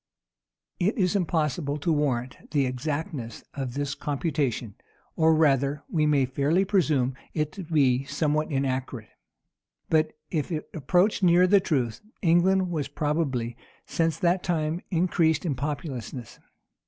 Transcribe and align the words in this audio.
[*] 0.43 0.79
It 0.79 0.97
is 0.97 1.15
impossible 1.15 1.77
to 1.77 1.93
warrant 1.93 2.49
the 2.49 2.65
exactness 2.65 3.43
of 3.53 3.75
this 3.75 3.93
computation; 3.93 4.73
or 5.15 5.35
rather, 5.35 5.83
we 5.91 6.07
may 6.07 6.25
fairly 6.25 6.65
presume 6.65 7.13
it 7.35 7.51
to 7.51 7.63
be 7.65 8.05
somewhat 8.05 8.51
inaccurate. 8.51 9.09
But 9.91 10.13
if 10.31 10.51
it 10.51 10.71
approached 10.73 11.21
near 11.21 11.45
the 11.45 11.59
truth, 11.59 12.01
England 12.23 12.75
has 12.75 12.87
probably, 12.87 13.55
since 13.85 14.17
that 14.17 14.41
time, 14.41 14.81
increased 14.89 15.45
in 15.45 15.53
populousness. 15.53 16.39